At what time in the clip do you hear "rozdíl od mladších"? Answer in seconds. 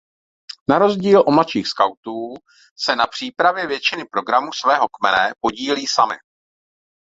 0.79-1.67